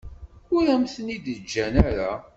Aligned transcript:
Ur 0.55 0.65
am-ten-id-ǧǧan 0.73 1.75
ara. 1.87 2.11